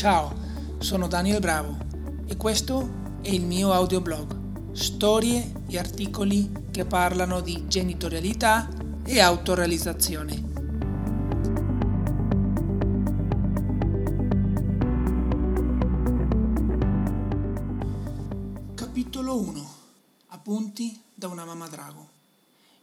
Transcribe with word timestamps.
Ciao, 0.00 0.34
sono 0.78 1.08
Daniel 1.08 1.40
Bravo 1.40 1.76
e 2.24 2.34
questo 2.38 3.18
è 3.20 3.28
il 3.28 3.44
mio 3.44 3.70
audioblog, 3.74 4.72
storie 4.72 5.52
e 5.68 5.76
articoli 5.76 6.50
che 6.70 6.86
parlano 6.86 7.42
di 7.42 7.68
genitorialità 7.68 8.66
e 9.04 9.20
autorealizzazione. 9.20 10.48
Capitolo 18.74 19.38
1 19.38 19.74
Appunti 20.28 20.98
da 21.14 21.28
una 21.28 21.44
mamma 21.44 21.68
drago. 21.68 22.08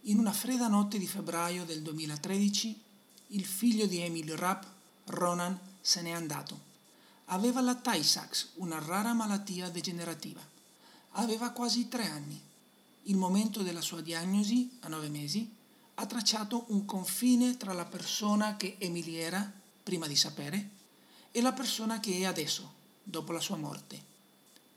In 0.02 0.20
una 0.20 0.30
fredda 0.30 0.68
notte 0.68 0.98
di 0.98 1.06
febbraio 1.08 1.64
del 1.64 1.82
2013, 1.82 2.80
il 3.30 3.44
figlio 3.44 3.86
di 3.86 4.02
Emily 4.02 4.36
Rapp, 4.36 4.62
Ronan, 5.06 5.58
se 5.80 6.00
n'è 6.00 6.12
andato. 6.12 6.67
Aveva 7.30 7.60
la 7.60 7.74
Tay 7.74 8.02
Sachs, 8.02 8.52
una 8.54 8.78
rara 8.78 9.12
malattia 9.12 9.68
degenerativa. 9.68 10.40
Aveva 11.12 11.50
quasi 11.50 11.86
tre 11.86 12.06
anni. 12.06 12.40
Il 13.02 13.16
momento 13.16 13.62
della 13.62 13.82
sua 13.82 14.00
diagnosi, 14.00 14.78
a 14.80 14.88
nove 14.88 15.10
mesi, 15.10 15.54
ha 15.94 16.06
tracciato 16.06 16.64
un 16.68 16.86
confine 16.86 17.58
tra 17.58 17.74
la 17.74 17.84
persona 17.84 18.56
che 18.56 18.76
Emily 18.78 19.16
era, 19.16 19.52
prima 19.82 20.06
di 20.06 20.16
sapere, 20.16 20.70
e 21.30 21.42
la 21.42 21.52
persona 21.52 22.00
che 22.00 22.18
è 22.18 22.24
adesso, 22.24 22.72
dopo 23.02 23.32
la 23.32 23.40
sua 23.40 23.56
morte. 23.56 24.02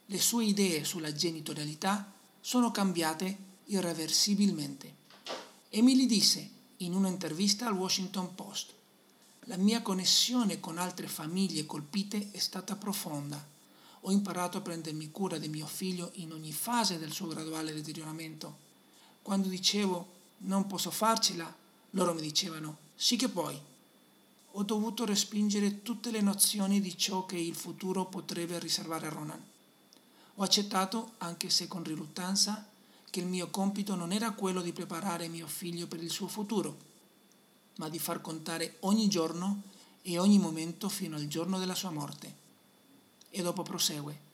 Le 0.07 0.19
sue 0.19 0.43
idee 0.43 0.83
sulla 0.83 1.13
genitorialità 1.13 2.11
sono 2.41 2.69
cambiate 2.71 3.38
irreversibilmente. 3.65 4.95
Emily 5.69 6.05
disse 6.05 6.49
in 6.77 6.93
un'intervista 6.95 7.67
al 7.67 7.77
Washington 7.77 8.35
Post 8.35 8.73
la 9.51 9.57
mia 9.57 9.81
connessione 9.81 10.61
con 10.61 10.77
altre 10.77 11.09
famiglie 11.09 11.65
colpite 11.65 12.29
è 12.31 12.37
stata 12.37 12.77
profonda. 12.77 13.45
Ho 14.03 14.11
imparato 14.11 14.58
a 14.58 14.61
prendermi 14.61 15.11
cura 15.11 15.38
di 15.38 15.49
mio 15.49 15.67
figlio 15.67 16.11
in 16.16 16.31
ogni 16.31 16.53
fase 16.53 16.97
del 16.97 17.11
suo 17.11 17.27
graduale 17.27 17.73
deterioramento. 17.73 18.58
Quando 19.21 19.49
dicevo 19.49 20.08
non 20.43 20.67
posso 20.67 20.89
farcela, 20.89 21.53
loro 21.89 22.13
mi 22.13 22.21
dicevano 22.21 22.77
sì 22.95 23.17
che 23.17 23.27
puoi. 23.27 23.59
Ho 24.52 24.63
dovuto 24.63 25.03
respingere 25.03 25.81
tutte 25.81 26.11
le 26.11 26.21
nozioni 26.21 26.80
di 26.80 26.97
ciò 26.97 27.25
che 27.25 27.36
il 27.36 27.55
futuro 27.55 28.05
potrebbe 28.05 28.58
riservare 28.58 29.08
a 29.08 29.09
Ronan. 29.09 29.43
Ho 30.36 30.43
accettato, 30.43 31.15
anche 31.17 31.49
se 31.49 31.67
con 31.67 31.83
riluttanza, 31.83 32.69
che 33.09 33.19
il 33.19 33.27
mio 33.27 33.49
compito 33.49 33.95
non 33.95 34.13
era 34.13 34.31
quello 34.31 34.61
di 34.61 34.71
preparare 34.71 35.27
mio 35.27 35.47
figlio 35.47 35.88
per 35.88 36.02
il 36.02 36.09
suo 36.09 36.30
futuro 36.30 36.89
ma 37.77 37.89
di 37.89 38.00
far 38.00 38.22
contare 38.22 38.77
ogni 38.81 39.08
giorno 39.08 39.64
e 40.02 40.17
ogni 40.17 40.39
momento 40.39 40.89
fino 40.89 41.16
al 41.16 41.27
giorno 41.27 41.59
della 41.59 41.75
sua 41.75 41.91
morte. 41.91 42.36
E 43.30 43.41
dopo 43.41 43.64
prosegue. 43.64 44.30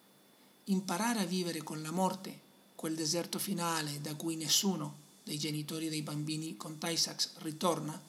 Imparare 0.65 1.19
a 1.19 1.25
vivere 1.25 1.63
con 1.63 1.81
la 1.81 1.91
morte, 1.91 2.39
quel 2.75 2.95
deserto 2.95 3.39
finale 3.39 4.01
da 4.01 4.15
cui 4.15 4.35
nessuno 4.35 5.05
dei 5.23 5.37
genitori 5.37 5.89
dei 5.89 6.01
bambini 6.01 6.55
con 6.57 6.77
Taisax 6.77 7.37
ritorna, 7.37 7.99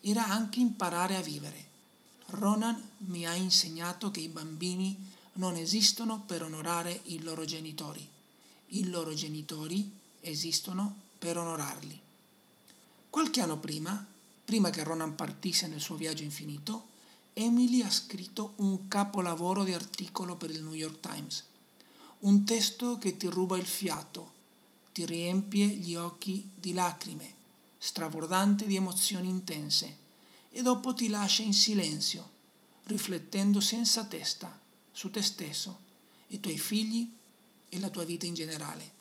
era 0.00 0.26
anche 0.26 0.60
imparare 0.60 1.16
a 1.16 1.22
vivere. 1.22 1.66
Ronan 2.26 2.90
mi 2.98 3.26
ha 3.26 3.34
insegnato 3.34 4.10
che 4.10 4.20
i 4.20 4.28
bambini 4.28 4.96
non 5.34 5.56
esistono 5.56 6.22
per 6.26 6.42
onorare 6.42 7.00
i 7.04 7.22
loro 7.22 7.44
genitori. 7.44 8.06
I 8.68 8.88
loro 8.88 9.14
genitori 9.14 9.90
esistono 10.20 10.94
per 11.18 11.38
onorarli. 11.38 11.98
Qualche 13.08 13.40
anno 13.40 13.58
prima 13.58 14.06
Prima 14.48 14.70
che 14.70 14.82
Ronan 14.82 15.14
partisse 15.14 15.66
nel 15.66 15.78
suo 15.78 15.96
viaggio 15.96 16.22
infinito, 16.22 16.86
Emily 17.34 17.82
ha 17.82 17.90
scritto 17.90 18.54
un 18.56 18.88
capolavoro 18.88 19.62
di 19.62 19.74
articolo 19.74 20.36
per 20.36 20.48
il 20.48 20.62
New 20.62 20.72
York 20.72 21.00
Times. 21.00 21.44
Un 22.20 22.46
testo 22.46 22.96
che 22.96 23.18
ti 23.18 23.26
ruba 23.26 23.58
il 23.58 23.66
fiato, 23.66 24.32
ti 24.94 25.04
riempie 25.04 25.66
gli 25.66 25.94
occhi 25.96 26.48
di 26.54 26.72
lacrime, 26.72 27.34
strabordante 27.76 28.64
di 28.64 28.76
emozioni 28.76 29.28
intense, 29.28 29.96
e 30.50 30.62
dopo 30.62 30.94
ti 30.94 31.08
lascia 31.08 31.42
in 31.42 31.52
silenzio, 31.52 32.30
riflettendo 32.84 33.60
senza 33.60 34.06
testa 34.06 34.58
su 34.90 35.10
te 35.10 35.20
stesso, 35.20 35.78
i 36.28 36.40
tuoi 36.40 36.56
figli 36.56 37.06
e 37.68 37.78
la 37.78 37.90
tua 37.90 38.04
vita 38.04 38.24
in 38.24 38.32
generale. 38.32 38.92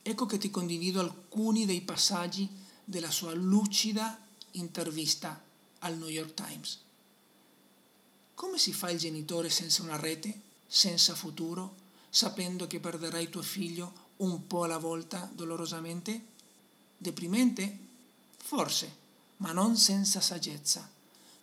Ecco 0.00 0.26
che 0.26 0.38
ti 0.38 0.48
condivido 0.48 1.00
alcuni 1.00 1.66
dei 1.66 1.80
passaggi 1.80 2.62
della 2.88 3.10
sua 3.10 3.34
lucida 3.34 4.16
intervista 4.52 5.42
al 5.80 5.98
New 5.98 6.08
York 6.08 6.34
Times. 6.34 6.80
Come 8.34 8.58
si 8.58 8.72
fa 8.72 8.90
il 8.90 8.98
genitore 8.98 9.50
senza 9.50 9.82
una 9.82 9.96
rete, 9.96 10.40
senza 10.66 11.16
futuro, 11.16 11.74
sapendo 12.08 12.68
che 12.68 12.78
perderai 12.78 13.28
tuo 13.28 13.42
figlio 13.42 14.04
un 14.18 14.46
po' 14.46 14.62
alla 14.62 14.78
volta 14.78 15.28
dolorosamente? 15.34 16.26
Deprimente? 16.96 17.78
Forse, 18.36 18.96
ma 19.38 19.50
non 19.50 19.76
senza 19.76 20.20
saggezza, 20.20 20.88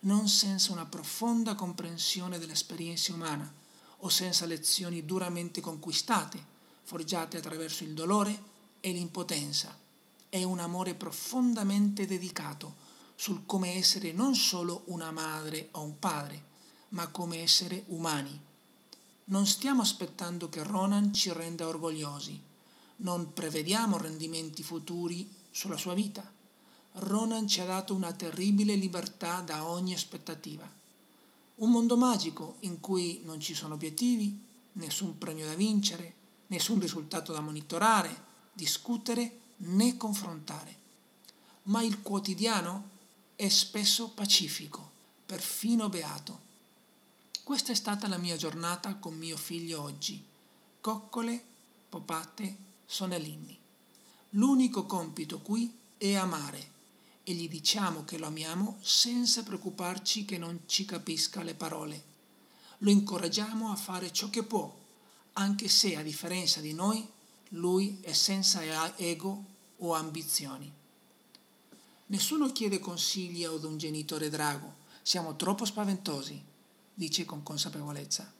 non 0.01 0.29
senza 0.29 0.71
una 0.71 0.85
profonda 0.85 1.55
comprensione 1.55 2.39
dell'esperienza 2.39 3.13
umana 3.13 3.51
o 3.97 4.09
senza 4.09 4.45
lezioni 4.45 5.05
duramente 5.05 5.59
conquistate, 5.59 6.41
forgiate 6.83 7.37
attraverso 7.37 7.83
il 7.83 7.93
dolore 7.93 8.51
e 8.79 8.91
l'impotenza 8.93 9.81
è 10.33 10.41
un 10.41 10.57
amore 10.57 10.95
profondamente 10.95 12.07
dedicato 12.07 12.73
sul 13.13 13.45
come 13.45 13.75
essere 13.75 14.13
non 14.13 14.33
solo 14.33 14.81
una 14.85 15.11
madre 15.11 15.67
o 15.73 15.83
un 15.83 15.99
padre, 15.99 16.43
ma 16.89 17.07
come 17.09 17.43
essere 17.43 17.83
umani. 17.89 18.41
Non 19.25 19.45
stiamo 19.45 19.83
aspettando 19.83 20.49
che 20.49 20.63
Ronan 20.63 21.13
ci 21.13 21.31
renda 21.31 21.67
orgogliosi, 21.67 22.41
non 22.95 23.31
prevediamo 23.33 23.99
rendimenti 23.99 24.63
futuri 24.63 25.31
sulla 25.51 25.77
sua 25.77 25.93
vita. 25.93 26.27
Ronan 26.93 27.47
ci 27.47 27.61
ha 27.61 27.65
dato 27.65 27.93
una 27.93 28.11
terribile 28.11 28.73
libertà 28.73 29.41
da 29.41 29.67
ogni 29.67 29.93
aspettativa. 29.93 30.67
Un 31.57 31.69
mondo 31.69 31.95
magico 31.95 32.55
in 32.61 32.79
cui 32.79 33.21
non 33.23 33.39
ci 33.39 33.53
sono 33.53 33.75
obiettivi, 33.75 34.43
nessun 34.71 35.15
premio 35.19 35.45
da 35.45 35.53
vincere, 35.53 36.15
nessun 36.47 36.79
risultato 36.79 37.31
da 37.31 37.39
monitorare, 37.39 38.31
discutere 38.51 39.41
né 39.65 39.97
confrontare. 39.97 40.81
Ma 41.63 41.81
il 41.81 42.01
quotidiano 42.01 42.89
è 43.35 43.47
spesso 43.49 44.09
pacifico, 44.09 44.91
perfino 45.25 45.89
beato. 45.89 46.51
Questa 47.43 47.71
è 47.71 47.75
stata 47.75 48.07
la 48.07 48.17
mia 48.17 48.37
giornata 48.37 48.95
con 48.95 49.15
mio 49.17 49.37
figlio 49.37 49.81
oggi. 49.81 50.23
Coccole, 50.81 51.43
popate, 51.89 52.55
sonelini. 52.85 53.57
L'unico 54.31 54.85
compito 54.85 55.39
qui 55.39 55.71
è 55.97 56.15
amare 56.15 56.71
e 57.23 57.33
gli 57.33 57.47
diciamo 57.47 58.03
che 58.03 58.17
lo 58.17 58.27
amiamo 58.27 58.77
senza 58.81 59.43
preoccuparci 59.43 60.25
che 60.25 60.37
non 60.37 60.61
ci 60.65 60.85
capisca 60.85 61.43
le 61.43 61.53
parole. 61.53 62.11
Lo 62.79 62.89
incoraggiamo 62.89 63.71
a 63.71 63.75
fare 63.75 64.11
ciò 64.11 64.29
che 64.29 64.43
può, 64.43 64.73
anche 65.33 65.69
se 65.69 65.95
a 65.95 66.01
differenza 66.01 66.59
di 66.59 66.73
noi 66.73 67.07
lui 67.49 67.99
è 68.01 68.13
senza 68.13 68.61
ego 68.97 69.51
o 69.85 69.93
ambizioni. 69.93 70.71
Nessuno 72.07 72.51
chiede 72.51 72.79
consigli 72.79 73.43
ad 73.43 73.63
un 73.63 73.77
genitore 73.77 74.29
drago, 74.29 74.81
siamo 75.01 75.35
troppo 75.35 75.65
spaventosi, 75.65 76.41
dice 76.93 77.25
con 77.25 77.43
consapevolezza. 77.43 78.31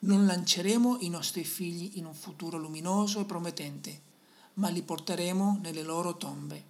Non 0.00 0.24
lanceremo 0.24 0.98
i 1.00 1.10
nostri 1.10 1.44
figli 1.44 1.98
in 1.98 2.06
un 2.06 2.14
futuro 2.14 2.56
luminoso 2.56 3.20
e 3.20 3.24
promettente, 3.24 4.00
ma 4.54 4.68
li 4.68 4.82
porteremo 4.82 5.58
nelle 5.62 5.82
loro 5.82 6.16
tombe. 6.16 6.64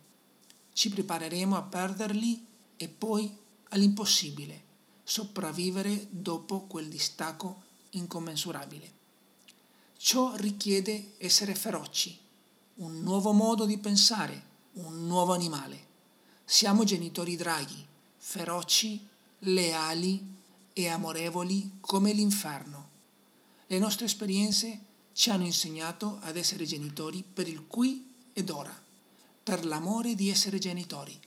Ci 0.73 0.89
prepareremo 0.89 1.57
a 1.57 1.63
perderli 1.63 2.45
e 2.77 2.89
poi 2.89 3.33
all'impossibile, 3.69 4.65
sopravvivere 5.05 6.09
dopo 6.11 6.63
quel 6.63 6.89
distacco 6.89 7.63
incommensurabile. 7.91 8.99
Ciò 9.97 10.35
richiede 10.37 11.13
essere 11.19 11.55
feroci, 11.55 12.19
un 12.81 13.03
nuovo 13.03 13.33
modo 13.33 13.67
di 13.67 13.77
pensare, 13.79 14.43
un 14.75 15.07
nuovo 15.07 15.35
animale. 15.35 15.89
Siamo 16.45 16.85
genitori 16.85 17.37
draghi, 17.37 17.87
feroci, 18.17 19.07
leali 19.41 20.37
e 20.73 20.89
amorevoli 20.89 21.73
come 21.81 22.13
l'inferno. 22.13 22.89
Le 23.67 23.79
nostre 23.79 24.07
esperienze 24.07 24.81
ci 25.13 25.29
hanno 25.29 25.45
insegnato 25.45 26.19
ad 26.23 26.37
essere 26.37 26.65
genitori 26.65 27.23
per 27.23 27.49
il 27.49 27.67
qui 27.67 28.15
ed 28.33 28.49
ora, 28.49 28.75
per 29.43 29.67
l'amore 29.67 30.15
di 30.15 30.31
essere 30.31 30.59
genitori, 30.59 31.19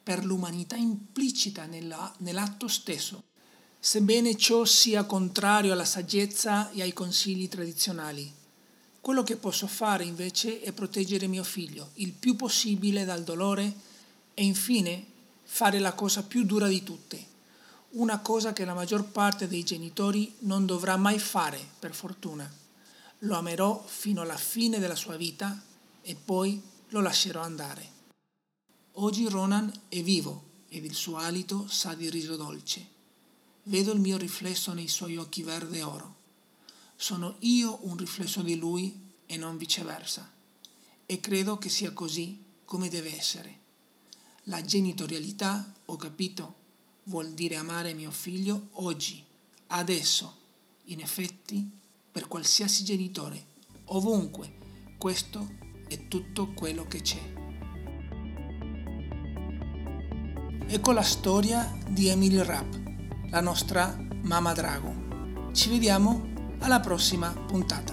per 0.00 0.24
l'umanità 0.24 0.76
implicita 0.76 1.66
nella, 1.66 2.14
nell'atto 2.18 2.68
stesso, 2.68 3.24
sebbene 3.80 4.36
ciò 4.36 4.64
sia 4.64 5.04
contrario 5.04 5.72
alla 5.72 5.84
saggezza 5.84 6.70
e 6.70 6.82
ai 6.82 6.92
consigli 6.92 7.48
tradizionali 7.48 8.42
quello 9.04 9.22
che 9.22 9.36
posso 9.36 9.66
fare 9.66 10.02
invece 10.02 10.62
è 10.62 10.72
proteggere 10.72 11.26
mio 11.26 11.44
figlio 11.44 11.90
il 11.96 12.12
più 12.12 12.36
possibile 12.36 13.04
dal 13.04 13.22
dolore 13.22 13.70
e 14.32 14.42
infine 14.42 15.04
fare 15.42 15.78
la 15.78 15.92
cosa 15.92 16.22
più 16.22 16.42
dura 16.44 16.68
di 16.68 16.82
tutte, 16.82 17.22
una 17.90 18.20
cosa 18.20 18.54
che 18.54 18.64
la 18.64 18.72
maggior 18.72 19.04
parte 19.04 19.46
dei 19.46 19.62
genitori 19.62 20.34
non 20.40 20.64
dovrà 20.64 20.96
mai 20.96 21.18
fare, 21.18 21.60
per 21.78 21.94
fortuna. 21.94 22.50
Lo 23.18 23.36
amerò 23.36 23.84
fino 23.86 24.22
alla 24.22 24.38
fine 24.38 24.78
della 24.78 24.96
sua 24.96 25.16
vita 25.16 25.62
e 26.00 26.14
poi 26.14 26.58
lo 26.88 27.02
lascerò 27.02 27.42
andare. 27.42 27.90
Oggi 28.92 29.28
Ronan 29.28 29.70
è 29.90 30.02
vivo 30.02 30.44
ed 30.70 30.82
il 30.82 30.94
suo 30.94 31.18
alito 31.18 31.66
sa 31.68 31.92
di 31.92 32.08
riso 32.08 32.36
dolce. 32.36 32.86
Vedo 33.64 33.92
il 33.92 34.00
mio 34.00 34.16
riflesso 34.16 34.72
nei 34.72 34.88
suoi 34.88 35.18
occhi 35.18 35.42
verde 35.42 35.82
oro. 35.82 36.22
Sono 36.96 37.36
io 37.40 37.80
un 37.82 37.96
riflesso 37.96 38.42
di 38.42 38.56
lui 38.56 39.12
e 39.26 39.36
non 39.36 39.56
viceversa. 39.56 40.30
E 41.06 41.20
credo 41.20 41.58
che 41.58 41.68
sia 41.68 41.92
così 41.92 42.42
come 42.64 42.88
deve 42.88 43.16
essere. 43.16 43.58
La 44.44 44.62
genitorialità, 44.62 45.72
ho 45.86 45.96
capito, 45.96 46.54
vuol 47.04 47.32
dire 47.32 47.56
amare 47.56 47.94
mio 47.94 48.10
figlio 48.10 48.68
oggi, 48.72 49.22
adesso, 49.68 50.36
in 50.84 51.00
effetti, 51.00 51.68
per 52.10 52.28
qualsiasi 52.28 52.84
genitore, 52.84 53.46
ovunque. 53.86 54.62
Questo 54.98 55.56
è 55.88 56.08
tutto 56.08 56.52
quello 56.52 56.86
che 56.86 57.00
c'è. 57.00 57.32
Ecco 60.66 60.92
la 60.92 61.02
storia 61.02 61.76
di 61.88 62.08
Emily 62.08 62.42
Rapp, 62.42 62.72
la 63.30 63.40
nostra 63.40 63.96
mamma 64.22 64.52
drago. 64.52 65.52
Ci 65.52 65.68
vediamo 65.68 66.32
alla 66.64 66.80
prossima 66.80 67.28
puntata. 67.28 67.92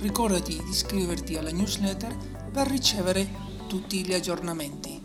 Ricordati 0.00 0.60
di 0.60 0.68
iscriverti 0.68 1.36
alla 1.36 1.52
newsletter 1.52 2.16
per 2.50 2.66
ricevere 2.66 3.24
tutti 3.68 4.04
gli 4.04 4.12
aggiornamenti. 4.12 5.01